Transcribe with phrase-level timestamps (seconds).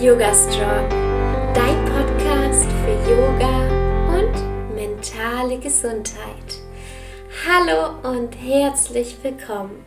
[0.00, 0.88] Yoga Strong,
[1.54, 3.66] dein Podcast für Yoga
[4.16, 6.60] und mentale Gesundheit.
[7.44, 9.84] Hallo und herzlich willkommen.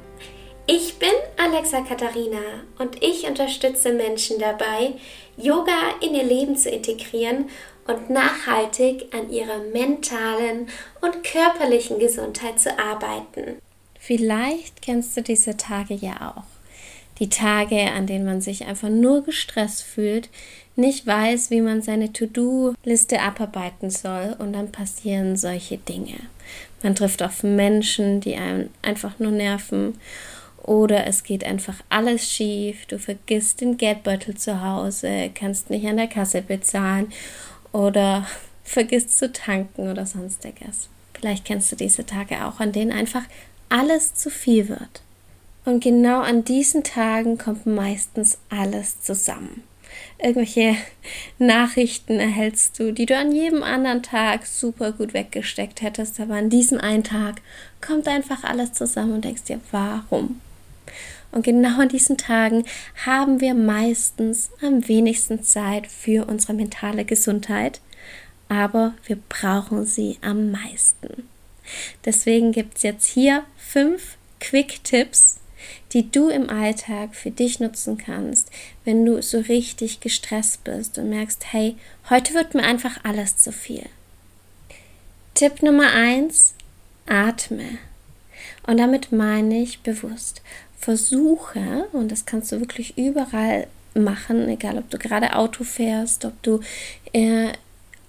[0.68, 2.42] Ich bin Alexa Katharina
[2.78, 4.96] und ich unterstütze Menschen dabei,
[5.38, 7.50] Yoga in ihr Leben zu integrieren
[7.88, 10.68] und nachhaltig an ihrer mentalen
[11.00, 13.60] und körperlichen Gesundheit zu arbeiten.
[13.98, 16.51] Vielleicht kennst du diese Tage ja auch.
[17.22, 20.30] Die Tage, an denen man sich einfach nur gestresst fühlt,
[20.76, 26.16] nicht weiß, wie man seine To-Do-Liste abarbeiten soll und dann passieren solche Dinge.
[26.82, 30.00] Man trifft auf Menschen, die einen einfach nur nerven
[30.64, 35.98] oder es geht einfach alles schief, du vergisst den Geldbeutel zu Hause, kannst nicht an
[35.98, 37.14] der Kasse bezahlen
[37.72, 38.26] oder
[38.64, 40.90] vergisst zu tanken oder sonstiges.
[41.14, 43.26] Vielleicht kennst du diese Tage auch, an denen einfach
[43.70, 45.04] alles zu viel wird.
[45.64, 49.64] Und genau an diesen Tagen kommt meistens alles zusammen.
[50.18, 50.76] Irgendwelche
[51.40, 56.50] Nachrichten erhältst du, die du an jedem anderen Tag super gut weggesteckt hättest, aber an
[56.50, 57.42] diesem einen Tag
[57.86, 60.42] kommt einfach alles zusammen und denkst dir, warum?
[61.32, 62.66] Und genau an diesen Tagen
[63.06, 67.80] haben wir meistens am wenigsten Zeit für unsere mentale Gesundheit,
[68.50, 71.30] aber wir brauchen sie am meisten.
[72.04, 75.40] Deswegen gibt es jetzt hier fünf Quick-Tipps,
[75.94, 78.50] die du im Alltag für dich nutzen kannst,
[78.86, 81.76] wenn du so richtig gestresst bist und merkst, hey,
[82.10, 83.86] heute wird mir einfach alles zu viel.
[85.34, 86.54] Tipp Nummer eins:
[87.06, 87.78] atme.
[88.68, 90.42] Und damit meine ich bewusst.
[90.78, 96.42] Versuche, und das kannst du wirklich überall machen, egal ob du gerade Auto fährst, ob
[96.44, 96.60] du
[97.14, 97.50] äh,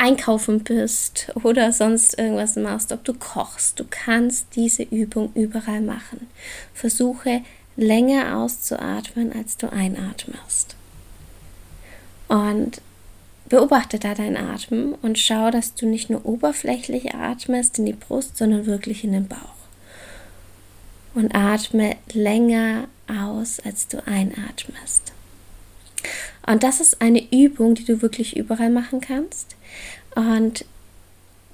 [0.03, 6.27] einkaufen bist oder sonst irgendwas machst, ob du kochst, du kannst diese Übung überall machen.
[6.75, 7.43] Versuche
[7.77, 10.75] länger auszuatmen, als du einatmest.
[12.27, 12.81] Und
[13.49, 18.37] beobachte da deinen Atem und schau, dass du nicht nur oberflächlich atmest in die Brust,
[18.37, 19.39] sondern wirklich in den Bauch.
[21.15, 25.13] Und atme länger aus, als du einatmest.
[26.47, 29.57] Und das ist eine Übung, die du wirklich überall machen kannst.
[30.15, 30.65] Und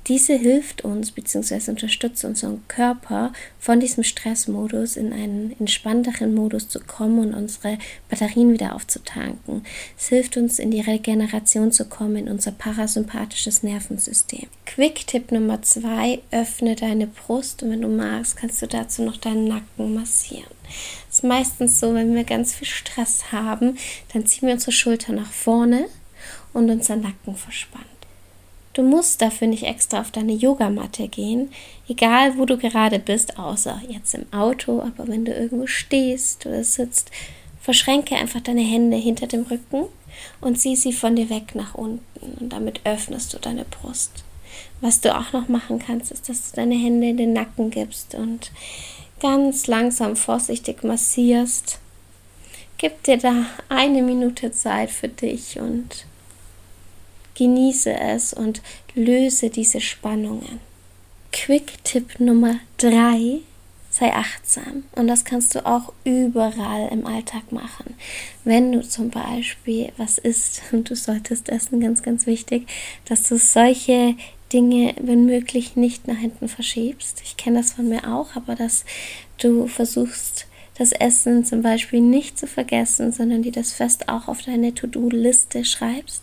[0.09, 1.71] diese hilft uns bzw.
[1.71, 7.77] unterstützt unseren Körper von diesem Stressmodus in einen entspannteren Modus zu kommen und unsere
[8.09, 9.67] Batterien wieder aufzutanken.
[9.99, 14.47] Es hilft uns in die Regeneration zu kommen in unser parasympathisches Nervensystem.
[14.65, 19.45] Quick-Tipp Nummer zwei: Öffne deine Brust und wenn du magst, kannst du dazu noch deinen
[19.45, 20.51] Nacken massieren.
[21.19, 23.77] Ist meistens so, wenn wir ganz viel Stress haben,
[24.13, 25.89] dann ziehen wir unsere Schulter nach vorne
[26.53, 27.85] und unser Nacken verspannt.
[28.73, 31.51] Du musst dafür nicht extra auf deine Yogamatte gehen,
[31.89, 36.63] egal wo du gerade bist, außer jetzt im Auto, aber wenn du irgendwo stehst oder
[36.63, 37.11] sitzt,
[37.61, 39.87] verschränke einfach deine Hände hinter dem Rücken
[40.41, 44.23] und zieh sie von dir weg nach unten und damit öffnest du deine Brust.
[44.81, 48.15] Was du auch noch machen kannst, ist, dass du deine Hände in den Nacken gibst
[48.15, 48.53] und
[49.21, 51.79] ganz langsam vorsichtig massierst.
[52.79, 56.07] Gib dir da eine Minute Zeit für dich und
[57.35, 58.63] genieße es und
[58.95, 60.61] löse diese Spannungen.
[61.33, 63.41] Quick-Tipp Nummer drei:
[63.91, 64.85] sei achtsam.
[64.93, 67.95] Und das kannst du auch überall im Alltag machen.
[68.45, 72.69] Wenn du zum Beispiel was isst und du solltest essen, ganz, ganz wichtig,
[73.07, 74.17] dass du solche
[74.53, 77.21] Dinge, wenn möglich, nicht nach hinten verschiebst.
[77.25, 78.85] Ich kenne das von mir auch, aber dass
[79.39, 80.47] du versuchst,
[80.79, 85.65] das Essen zum Beispiel nicht zu vergessen, sondern dir das fest auch auf deine To-Do-Liste
[85.65, 86.23] schreibst.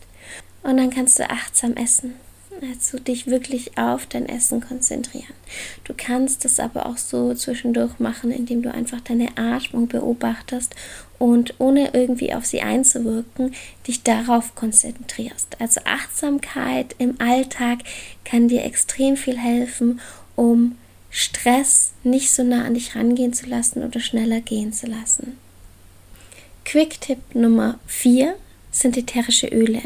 [0.63, 2.16] Und dann kannst du achtsam essen.
[2.69, 5.33] Also dich wirklich auf dein Essen konzentrieren.
[5.83, 10.75] Du kannst das aber auch so zwischendurch machen, indem du einfach deine Atmung beobachtest
[11.19, 13.53] und ohne irgendwie auf sie einzuwirken,
[13.87, 15.59] dich darauf konzentrierst.
[15.59, 17.79] Also Achtsamkeit im Alltag
[18.23, 19.99] kann dir extrem viel helfen,
[20.35, 20.77] um
[21.09, 25.37] Stress nicht so nah an dich rangehen zu lassen oder schneller gehen zu lassen.
[26.65, 28.35] Quick-Tipp Nummer 4
[28.75, 29.81] sind ätherische Öle.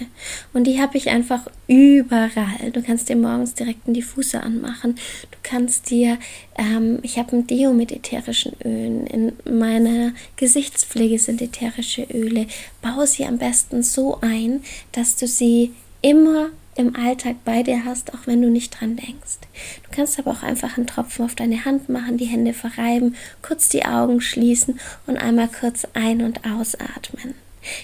[0.51, 2.71] Und die habe ich einfach überall.
[2.73, 4.95] Du kannst dir morgens direkt in die Fuße anmachen.
[5.29, 6.17] Du kannst dir,
[6.57, 9.05] ähm, ich habe ein Deo mit ätherischen Ölen.
[9.05, 12.47] In meiner Gesichtspflege sind ätherische Öle.
[12.81, 14.61] Baue sie am besten so ein,
[14.91, 15.71] dass du sie
[16.01, 19.37] immer im Alltag bei dir hast, auch wenn du nicht dran denkst.
[19.83, 23.69] Du kannst aber auch einfach einen Tropfen auf deine Hand machen, die Hände verreiben, kurz
[23.69, 27.35] die Augen schließen und einmal kurz ein- und ausatmen.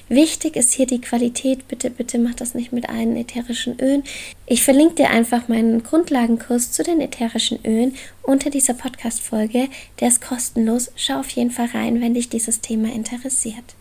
[0.10, 1.68] Wichtig ist hier die Qualität.
[1.68, 4.04] Bitte, bitte mach das nicht mit einem ätherischen Ölen.
[4.45, 9.68] Ich verlinke dir einfach meinen Grundlagenkurs zu den ätherischen Ölen unter dieser Podcast-Folge.
[10.00, 10.92] Der ist kostenlos.
[10.95, 13.75] Schau auf jeden Fall rein, wenn dich dieses Thema interessiert.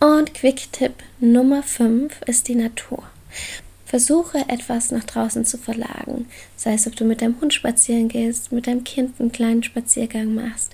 [0.00, 3.02] Und Quick-Tipp Nummer 5 ist die Natur.
[3.88, 6.28] Versuche etwas nach draußen zu verlagen.
[6.56, 10.34] Sei es, ob du mit deinem Hund spazieren gehst, mit deinem Kind einen kleinen Spaziergang
[10.34, 10.72] machst,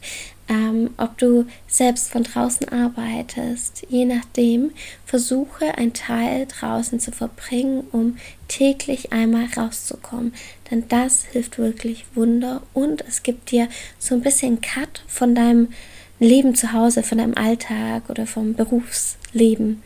[0.49, 3.87] ähm, ob du selbst von draußen arbeitest.
[3.88, 4.73] Je nachdem,
[5.06, 8.19] versuche ein Teil draußen zu verbringen, um
[8.49, 10.35] täglich einmal rauszukommen.
[10.70, 13.69] Denn das hilft wirklich Wunder und es gibt dir
[13.99, 15.69] so ein bisschen Cut von deinem
[16.19, 19.82] Leben zu Hause, von deinem Alltag oder vom Berufsleben.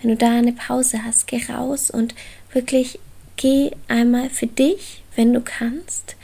[0.00, 2.14] Wenn du da eine Pause hast, geh raus und
[2.52, 2.98] wirklich
[3.36, 6.16] geh einmal für dich, wenn du kannst.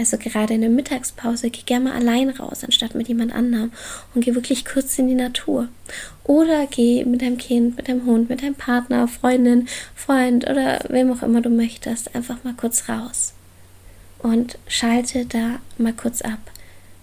[0.00, 3.70] Also gerade in der Mittagspause, geh gerne mal allein raus, anstatt mit jemand anderem
[4.14, 5.68] und geh wirklich kurz in die Natur.
[6.24, 11.12] Oder geh mit deinem Kind, mit deinem Hund, mit deinem Partner, Freundin, Freund oder wem
[11.12, 13.34] auch immer du möchtest, einfach mal kurz raus.
[14.20, 16.50] Und schalte da mal kurz ab.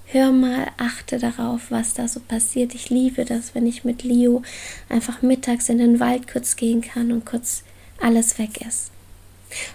[0.08, 2.74] Hör mal, achte darauf, was da so passiert.
[2.74, 4.42] Ich liebe das, wenn ich mit Leo
[4.90, 7.62] einfach mittags in den Wald kurz gehen kann und kurz
[8.02, 8.90] alles weg ist.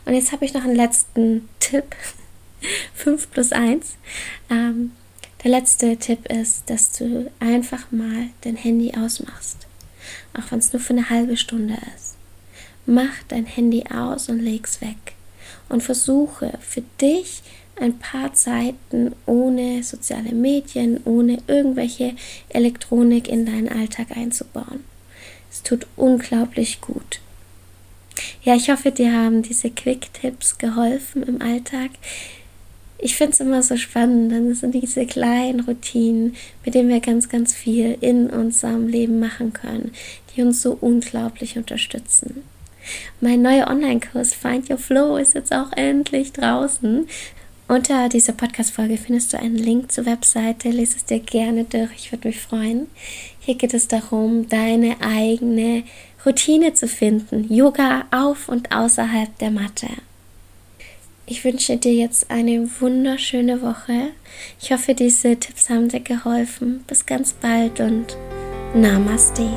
[0.07, 1.95] Und jetzt habe ich noch einen letzten Tipp.
[2.94, 3.97] 5 plus 1.
[4.50, 4.93] Ähm,
[5.43, 9.67] der letzte Tipp ist, dass du einfach mal dein Handy ausmachst.
[10.35, 12.17] Auch wenn es nur für eine halbe Stunde ist.
[12.87, 15.14] Mach dein Handy aus und leg's weg.
[15.69, 17.43] Und versuche für dich
[17.81, 22.14] ein paar Zeiten ohne soziale Medien, ohne irgendwelche
[22.49, 24.85] Elektronik in deinen Alltag einzubauen.
[25.50, 27.20] Es tut unglaublich gut.
[28.43, 31.91] Ja, ich hoffe, dir haben diese Quick-Tipps geholfen im Alltag.
[33.04, 37.28] Ich finde es immer so spannend, dann sind diese kleinen Routinen, mit denen wir ganz,
[37.28, 39.90] ganz viel in unserem Leben machen können,
[40.37, 42.44] die uns so unglaublich unterstützen.
[43.20, 47.08] Mein neuer Online-Kurs Find Your Flow ist jetzt auch endlich draußen.
[47.66, 50.69] Unter dieser Podcast-Folge findest du einen Link zur Webseite.
[50.70, 51.90] Lese es dir gerne durch.
[51.96, 52.87] Ich würde mich freuen.
[53.40, 55.82] Hier geht es darum, deine eigene
[56.25, 57.52] Routine zu finden.
[57.52, 59.88] Yoga auf und außerhalb der Matte.
[61.27, 64.11] Ich wünsche dir jetzt eine wunderschöne Woche.
[64.61, 66.85] Ich hoffe, diese Tipps haben dir geholfen.
[66.87, 68.17] Bis ganz bald und
[68.75, 69.49] Namaste.